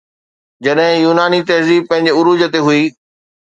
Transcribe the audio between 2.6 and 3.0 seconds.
هئي